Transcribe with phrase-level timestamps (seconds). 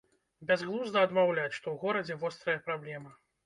[0.51, 3.19] Бязглузда адмаўляць, што ў горадзе вострая праблема.